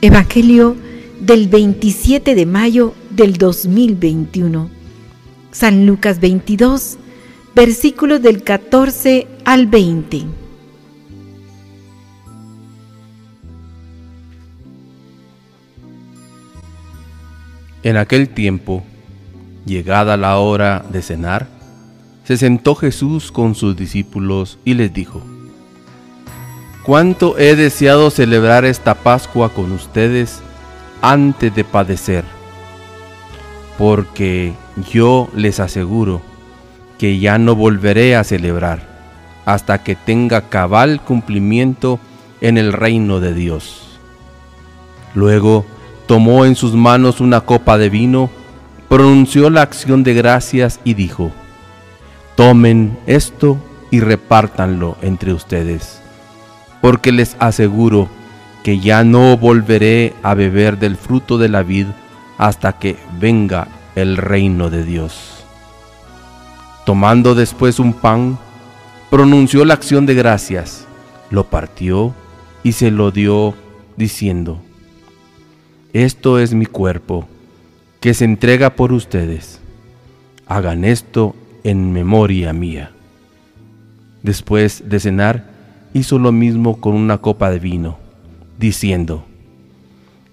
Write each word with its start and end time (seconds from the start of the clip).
Evangelio 0.00 0.76
del 1.18 1.48
27 1.48 2.36
de 2.36 2.46
mayo 2.46 2.94
del 3.10 3.32
2021. 3.32 4.70
San 5.50 5.86
Lucas 5.86 6.20
22, 6.20 6.98
versículos 7.52 8.22
del 8.22 8.44
14 8.44 9.26
al 9.44 9.66
20. 9.66 10.22
En 17.82 17.96
aquel 17.96 18.28
tiempo, 18.28 18.84
llegada 19.66 20.16
la 20.16 20.38
hora 20.38 20.86
de 20.92 21.02
cenar, 21.02 21.48
se 22.22 22.36
sentó 22.36 22.76
Jesús 22.76 23.32
con 23.32 23.56
sus 23.56 23.76
discípulos 23.76 24.60
y 24.64 24.74
les 24.74 24.94
dijo, 24.94 25.24
cuánto 26.88 27.38
he 27.38 27.54
deseado 27.54 28.10
celebrar 28.10 28.64
esta 28.64 28.94
Pascua 28.94 29.50
con 29.50 29.72
ustedes 29.72 30.40
antes 31.02 31.54
de 31.54 31.62
padecer, 31.62 32.24
porque 33.76 34.54
yo 34.90 35.28
les 35.34 35.60
aseguro 35.60 36.22
que 36.96 37.18
ya 37.18 37.36
no 37.36 37.54
volveré 37.54 38.16
a 38.16 38.24
celebrar 38.24 38.88
hasta 39.44 39.82
que 39.82 39.96
tenga 39.96 40.48
cabal 40.48 41.02
cumplimiento 41.02 42.00
en 42.40 42.56
el 42.56 42.72
reino 42.72 43.20
de 43.20 43.34
Dios. 43.34 43.98
Luego 45.12 45.66
tomó 46.06 46.46
en 46.46 46.56
sus 46.56 46.72
manos 46.72 47.20
una 47.20 47.42
copa 47.42 47.76
de 47.76 47.90
vino, 47.90 48.30
pronunció 48.88 49.50
la 49.50 49.60
acción 49.60 50.04
de 50.04 50.14
gracias 50.14 50.80
y 50.84 50.94
dijo, 50.94 51.32
Tomen 52.34 52.98
esto 53.06 53.58
y 53.90 54.00
repártanlo 54.00 54.96
entre 55.02 55.34
ustedes 55.34 56.00
porque 56.80 57.12
les 57.12 57.36
aseguro 57.38 58.08
que 58.62 58.80
ya 58.80 59.04
no 59.04 59.36
volveré 59.36 60.14
a 60.22 60.34
beber 60.34 60.78
del 60.78 60.96
fruto 60.96 61.38
de 61.38 61.48
la 61.48 61.62
vid 61.62 61.86
hasta 62.36 62.78
que 62.78 62.96
venga 63.18 63.68
el 63.94 64.16
reino 64.16 64.70
de 64.70 64.84
Dios. 64.84 65.44
Tomando 66.84 67.34
después 67.34 67.78
un 67.78 67.92
pan, 67.92 68.38
pronunció 69.10 69.64
la 69.64 69.74
acción 69.74 70.06
de 70.06 70.14
gracias, 70.14 70.86
lo 71.30 71.44
partió 71.44 72.14
y 72.62 72.72
se 72.72 72.90
lo 72.90 73.10
dio 73.10 73.54
diciendo, 73.96 74.60
Esto 75.92 76.38
es 76.38 76.54
mi 76.54 76.66
cuerpo, 76.66 77.26
que 78.00 78.14
se 78.14 78.24
entrega 78.24 78.76
por 78.76 78.92
ustedes. 78.92 79.60
Hagan 80.46 80.84
esto 80.84 81.34
en 81.64 81.92
memoria 81.92 82.52
mía. 82.52 82.92
Después 84.22 84.88
de 84.88 85.00
cenar, 85.00 85.57
hizo 85.94 86.18
lo 86.18 86.32
mismo 86.32 86.80
con 86.80 86.94
una 86.94 87.18
copa 87.18 87.50
de 87.50 87.58
vino, 87.58 87.98
diciendo, 88.58 89.24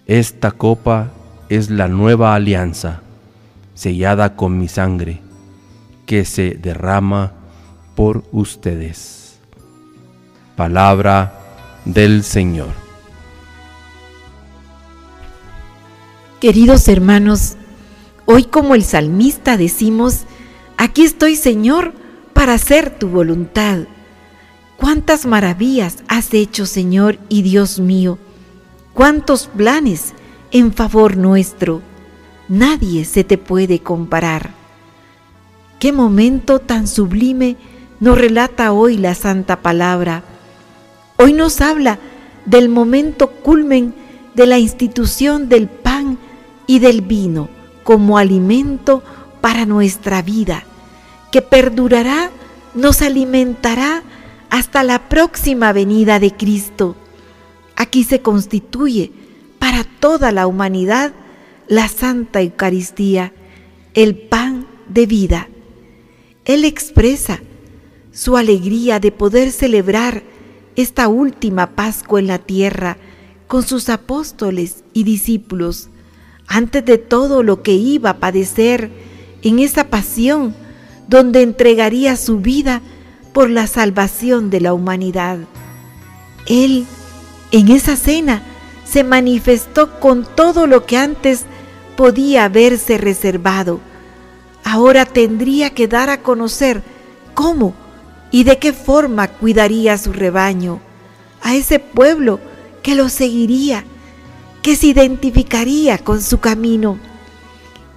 Esta 0.08 0.52
copa 0.52 1.12
es 1.50 1.70
la 1.70 1.88
nueva 1.88 2.36
alianza, 2.36 3.02
sellada 3.73 4.36
con 4.36 4.58
mi 4.58 4.67
sangre, 4.67 5.22
que 6.06 6.25
se 6.25 6.52
derrama 6.52 7.34
por 7.95 8.23
ustedes. 8.31 9.39
Palabra 10.56 11.39
del 11.86 12.23
Señor. 12.23 12.86
Queridos 16.40 16.88
hermanos, 16.88 17.56
hoy 18.25 18.44
como 18.44 18.75
el 18.75 18.84
salmista 18.84 19.58
decimos, 19.58 20.25
aquí 20.78 21.03
estoy 21.03 21.35
Señor 21.35 21.94
para 22.34 22.53
hacer 22.53 22.90
tu 22.90 23.08
voluntad. 23.08 23.79
Cuántas 24.78 25.25
maravillas 25.25 26.03
has 26.08 26.34
hecho, 26.34 26.66
Señor 26.66 27.18
y 27.30 27.41
Dios 27.41 27.80
mío. 27.80 28.18
Cuántos 28.94 29.47
planes 29.47 30.13
en 30.52 30.74
favor 30.74 31.18
nuestro. 31.18 31.81
Nadie 32.47 33.06
se 33.06 33.24
te 33.24 33.38
puede 33.38 33.80
comparar. 33.80 34.52
Qué 35.80 35.91
momento 35.91 36.59
tan 36.59 36.88
sublime 36.88 37.58
nos 38.00 38.18
relata 38.18 38.72
hoy 38.72 38.97
la 38.97 39.16
Santa 39.16 39.58
Palabra. 39.58 40.24
Hoy 41.18 41.34
nos 41.34 41.62
habla 41.62 42.00
del 42.46 42.69
momento 42.69 43.30
culmen 43.31 43.94
de 44.34 44.46
la 44.46 44.59
institución 44.59 45.50
del 45.50 45.68
pan 45.68 46.18
y 46.68 46.80
del 46.80 47.02
vino 47.02 47.50
como 47.84 48.18
alimento 48.18 49.03
para 49.41 49.66
nuestra 49.66 50.22
vida, 50.22 50.64
que 51.31 51.41
perdurará, 51.41 52.31
nos 52.74 53.02
alimentará 53.02 54.03
hasta 54.55 54.83
la 54.83 55.09
próxima 55.09 55.73
venida 55.73 56.17
de 56.17 56.31
Cristo. 56.31 56.95
Aquí 57.75 58.05
se 58.05 58.21
constituye 58.21 59.11
para 59.59 59.83
toda 59.83 60.31
la 60.31 60.47
humanidad 60.47 61.11
la 61.67 61.89
Santa 61.89 62.41
Eucaristía, 62.41 63.33
el 63.95 64.16
pan 64.16 64.66
de 64.88 65.07
vida. 65.07 65.49
Él 66.45 66.63
expresa 66.63 67.41
su 68.13 68.38
alegría 68.38 69.01
de 69.01 69.11
poder 69.11 69.51
celebrar 69.51 70.23
esta 70.77 71.09
última 71.09 71.72
Pascua 71.72 72.22
en 72.22 72.27
la 72.27 72.39
tierra 72.39 72.95
con 73.47 73.61
sus 73.61 73.89
apóstoles 73.89 74.85
y 74.93 75.03
discípulos, 75.03 75.89
antes 76.47 76.85
de 76.85 76.97
todo 76.97 77.43
lo 77.43 77.61
que 77.61 77.73
iba 77.73 78.11
a 78.11 78.19
padecer 78.19 78.89
en 79.41 79.59
esa 79.59 79.89
pasión 79.89 80.55
donde 81.09 81.41
entregaría 81.41 82.16
su 82.16 82.39
vida 82.39 82.81
por 83.35 83.50
la 83.50 83.68
salvación 83.68 84.50
de 84.50 84.62
la 84.62 84.73
humanidad. 84.73 85.40
Él, 86.47 86.85
en 87.51 87.68
esa 87.68 87.97
cena, 87.97 88.41
se 88.85 89.03
manifestó 89.03 90.00
con 90.00 90.25
todo 90.25 90.68
lo 90.68 90.85
que 90.85 90.96
antes 90.96 91.44
podía 91.97 92.46
haberse 92.46 92.97
reservado. 92.97 93.81
Ahora 94.63 95.06
tendría 95.06 95.72
que 95.72 95.90
dar 95.90 96.09
a 96.09 96.22
conocer 96.22 96.81
cómo 97.34 97.73
y 98.31 98.46
de 98.46 98.57
qué 98.57 98.72
forma 98.72 99.28
cuidaría 99.28 99.97
su 99.97 100.13
rebaño, 100.13 100.79
a 101.41 101.56
ese 101.56 101.79
pueblo 101.79 102.40
que 102.84 102.96
lo 102.96 103.09
seguiría, 103.09 103.84
que 104.62 104.78
se 104.78 104.88
identificaría 104.88 105.97
con 105.97 106.22
su 106.22 106.40
camino. 106.40 107.00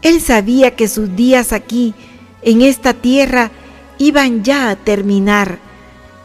Él 0.02 0.20
sabía 0.20 0.74
que 0.74 0.88
sus 0.88 1.14
días 1.14 1.52
aquí, 1.52 1.94
en 2.42 2.60
esta 2.60 2.92
tierra, 2.92 3.52
iban 3.98 4.44
ya 4.44 4.70
a 4.70 4.76
terminar 4.76 5.58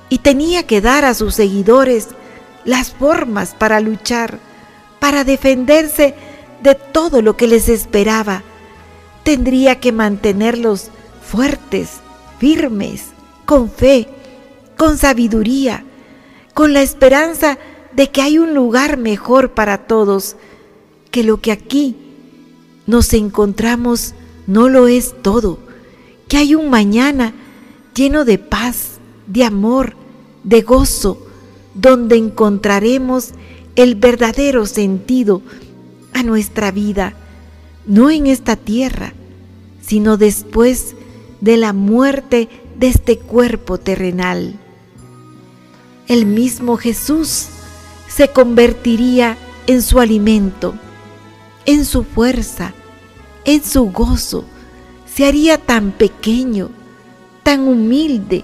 y 0.10 0.20
tenía 0.20 0.66
que 0.66 0.80
dar 0.80 1.06
a 1.06 1.14
sus 1.14 1.36
seguidores 1.36 2.10
las 2.66 2.92
formas 2.92 3.56
para 3.58 3.80
luchar, 3.80 4.40
para 5.00 5.24
defenderse 5.24 6.16
de 6.62 6.76
todo 6.76 7.22
lo 7.22 7.36
que 7.36 7.48
les 7.48 7.68
esperaba. 7.68 8.44
Tendría 9.24 9.80
que 9.80 9.92
mantenerlos 9.92 10.90
fuertes, 11.22 12.02
firmes, 12.40 13.08
con 13.46 13.70
fe, 13.70 14.08
con 14.78 14.98
sabiduría, 14.98 15.84
con 16.54 16.74
la 16.74 16.82
esperanza 16.82 17.58
de 17.92 18.10
que 18.12 18.22
hay 18.22 18.38
un 18.38 18.54
lugar 18.54 18.98
mejor 18.98 19.52
para 19.54 19.80
todos, 19.80 20.36
que 21.12 21.24
lo 21.24 21.42
que 21.42 21.52
aquí 21.52 21.96
nos 22.86 23.14
encontramos 23.14 24.14
no 24.48 24.70
lo 24.70 24.88
es 24.88 25.16
todo, 25.22 25.60
que 26.28 26.38
hay 26.38 26.56
un 26.56 26.70
mañana 26.70 27.34
lleno 27.94 28.26
de 28.26 28.38
paz, 28.38 29.00
de 29.28 29.44
amor, 29.44 29.96
de 30.44 30.62
gozo, 30.62 31.26
donde 31.74 32.18
encontraremos 32.18 33.32
el 33.76 33.96
verdadero 33.96 34.66
sentido 34.66 35.42
a 36.14 36.24
nuestra 36.24 36.72
vida, 36.72 37.14
no 37.86 38.10
en 38.10 38.28
esta 38.28 38.56
tierra, 38.56 39.14
sino 39.82 40.18
después 40.18 40.96
de 41.42 41.58
la 41.58 41.74
muerte 41.74 42.50
de 42.78 42.88
este 42.88 43.18
cuerpo 43.18 43.78
terrenal. 43.78 44.60
El 46.08 46.26
mismo 46.26 46.78
Jesús 46.78 47.48
se 48.08 48.28
convertiría 48.30 49.38
en 49.68 49.82
su 49.82 50.00
alimento, 50.00 50.76
en 51.66 51.86
su 51.86 52.04
fuerza, 52.04 52.74
en 53.46 53.64
su 53.64 53.92
gozo, 53.92 54.46
se 55.14 55.26
haría 55.26 55.58
tan 55.58 55.92
pequeño, 55.92 56.70
tan 57.44 57.68
humilde 57.68 58.44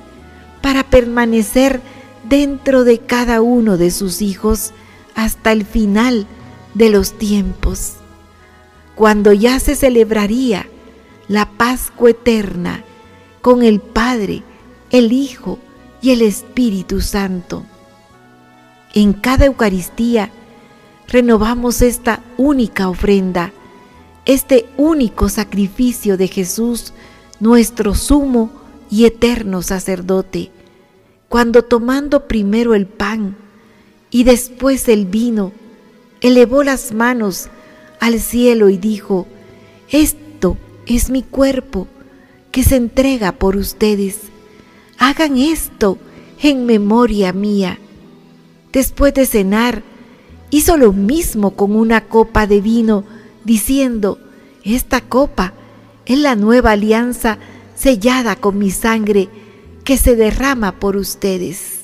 para 0.62 0.84
permanecer 0.84 1.82
dentro 2.28 2.84
de 2.84 3.00
cada 3.00 3.42
uno 3.42 3.78
de 3.78 3.92
sus 3.92 4.22
hijos 4.22 4.72
hasta 5.16 5.52
el 5.52 5.66
final 5.66 6.28
de 6.74 6.90
los 6.90 7.14
tiempos, 7.14 7.96
cuando 8.96 9.34
ya 9.34 9.60
se 9.60 9.76
celebraría 9.76 10.68
la 11.28 11.46
Pascua 11.46 12.12
eterna 12.12 12.84
con 13.42 13.64
el 13.64 13.80
Padre, 13.80 14.44
el 14.92 15.12
Hijo 15.12 15.60
y 16.02 16.12
el 16.12 16.22
Espíritu 16.22 17.02
Santo. 17.02 17.64
En 18.94 19.14
cada 19.14 19.46
Eucaristía 19.46 20.32
renovamos 21.08 21.82
esta 21.82 22.22
única 22.38 22.90
ofrenda, 22.90 23.52
este 24.26 24.70
único 24.78 25.30
sacrificio 25.30 26.18
de 26.18 26.28
Jesús, 26.28 26.94
nuestro 27.40 27.96
sumo 27.96 28.59
y 28.90 29.06
eterno 29.06 29.62
sacerdote, 29.62 30.52
cuando 31.28 31.64
tomando 31.64 32.28
primero 32.28 32.74
el 32.74 32.88
pan 32.88 33.36
y 34.10 34.24
después 34.24 34.88
el 34.90 35.06
vino, 35.06 35.52
elevó 36.22 36.64
las 36.64 36.92
manos 36.94 37.50
al 38.00 38.20
cielo 38.20 38.70
y 38.70 38.78
dijo, 38.78 39.28
esto 39.90 40.58
es 40.86 41.10
mi 41.10 41.22
cuerpo 41.22 41.88
que 42.52 42.64
se 42.64 42.76
entrega 42.76 43.34
por 43.34 43.56
ustedes. 43.56 44.22
Hagan 44.98 45.38
esto 45.38 45.98
en 46.42 46.66
memoria 46.66 47.32
mía. 47.32 47.80
Después 48.72 49.14
de 49.14 49.26
cenar, 49.26 49.84
hizo 50.50 50.78
lo 50.78 50.94
mismo 50.94 51.52
con 51.52 51.76
una 51.76 52.06
copa 52.06 52.48
de 52.48 52.62
vino, 52.62 53.04
diciendo, 53.44 54.20
esta 54.64 55.02
copa 55.02 55.54
es 56.06 56.18
la 56.18 56.36
nueva 56.36 56.72
alianza 56.72 57.38
sellada 57.80 58.36
con 58.36 58.58
mi 58.58 58.72
sangre 58.72 59.30
que 59.84 59.98
se 59.98 60.16
derrama 60.16 60.80
por 60.80 60.98
ustedes. 60.98 61.80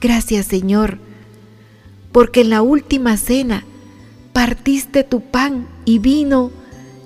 Gracias 0.00 0.46
Señor, 0.46 0.98
porque 2.12 2.40
en 2.42 2.50
la 2.50 2.62
última 2.62 3.16
cena 3.16 3.64
partiste 4.32 5.04
tu 5.04 5.20
pan 5.20 5.66
y 5.84 6.00
vino 6.00 6.50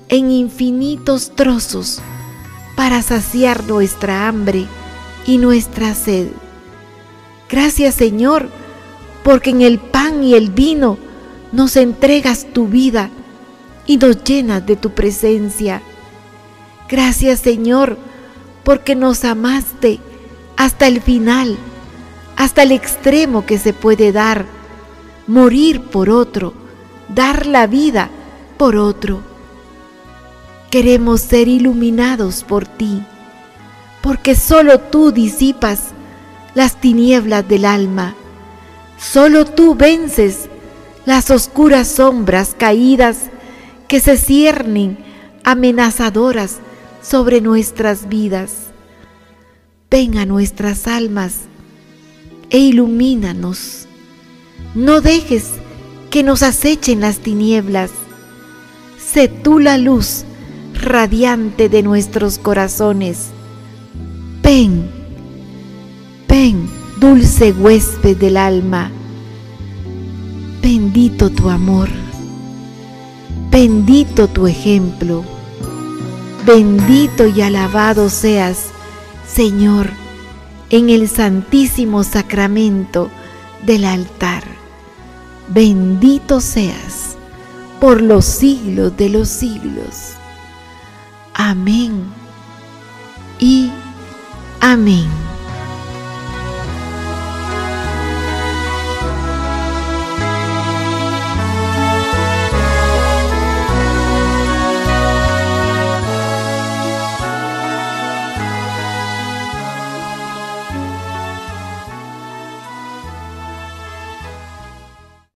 en 0.08 0.30
infinitos 0.30 1.36
trozos 1.36 2.00
para 2.76 3.02
saciar 3.02 3.64
nuestra 3.64 4.26
hambre 4.26 4.66
y 5.26 5.36
nuestra 5.38 5.94
sed. 5.94 6.28
Gracias 7.50 7.94
Señor, 7.94 8.48
porque 9.22 9.50
en 9.50 9.60
el 9.60 9.78
pan 9.78 10.24
y 10.24 10.34
el 10.34 10.50
vino 10.50 10.96
nos 11.52 11.76
entregas 11.76 12.46
tu 12.52 12.68
vida 12.68 13.10
y 13.86 13.98
nos 13.98 14.24
llenas 14.24 14.64
de 14.66 14.76
tu 14.76 14.90
presencia. 14.90 15.82
Gracias 16.88 17.40
Señor, 17.40 17.98
porque 18.64 18.94
nos 18.94 19.24
amaste 19.24 20.00
hasta 20.56 20.86
el 20.86 21.02
final, 21.02 21.56
hasta 22.36 22.62
el 22.62 22.72
extremo 22.72 23.44
que 23.44 23.58
se 23.58 23.72
puede 23.72 24.10
dar, 24.10 24.46
morir 25.26 25.82
por 25.82 26.08
otro, 26.08 26.54
dar 27.14 27.46
la 27.46 27.66
vida 27.66 28.08
por 28.56 28.76
otro. 28.76 29.20
Queremos 30.70 31.20
ser 31.20 31.46
iluminados 31.48 32.42
por 32.42 32.66
ti, 32.66 33.02
porque 34.00 34.34
solo 34.34 34.80
tú 34.80 35.12
disipas 35.12 35.88
las 36.54 36.76
tinieblas 36.80 37.46
del 37.46 37.66
alma, 37.66 38.14
solo 38.98 39.44
tú 39.44 39.74
vences 39.74 40.48
las 41.04 41.30
oscuras 41.30 41.88
sombras 41.88 42.54
caídas 42.58 43.30
que 43.88 44.00
se 44.00 44.16
ciernen 44.16 44.98
amenazadoras 45.44 46.58
sobre 47.02 47.40
nuestras 47.40 48.08
vidas. 48.08 48.68
Ven 49.90 50.18
a 50.18 50.26
nuestras 50.26 50.86
almas 50.86 51.42
e 52.50 52.58
ilumínanos. 52.58 53.86
No 54.74 55.00
dejes 55.00 55.50
que 56.10 56.22
nos 56.22 56.42
acechen 56.42 57.00
las 57.00 57.18
tinieblas. 57.18 57.90
Sé 58.98 59.28
tú 59.28 59.58
la 59.58 59.78
luz 59.78 60.24
radiante 60.74 61.68
de 61.68 61.82
nuestros 61.82 62.38
corazones. 62.38 63.28
Ven, 64.42 64.90
ven, 66.28 66.68
dulce 67.00 67.52
huésped 67.52 68.16
del 68.16 68.36
alma. 68.36 68.90
Bendito 70.62 71.30
tu 71.30 71.48
amor, 71.48 71.88
bendito 73.50 74.28
tu 74.28 74.46
ejemplo 74.46 75.24
Bendito 76.44 77.26
y 77.26 77.42
alabado 77.42 78.08
seas, 78.08 78.66
Señor, 79.26 79.90
en 80.70 80.90
el 80.90 81.08
santísimo 81.08 82.04
sacramento 82.04 83.10
del 83.64 83.84
altar. 83.84 84.44
Bendito 85.48 86.40
seas 86.40 87.16
por 87.80 88.00
los 88.00 88.24
siglos 88.24 88.96
de 88.96 89.08
los 89.08 89.28
siglos. 89.28 90.14
Amén 91.34 92.04
y 93.38 93.70
amén. 94.60 95.27